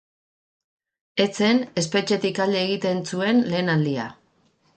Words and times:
Ez 1.25 1.27
zen 1.39 1.61
espetxetik 1.81 2.41
alde 2.47 2.59
egiten 2.63 3.05
zuen 3.13 3.45
lehen 3.53 3.73
aldia. 3.77 4.09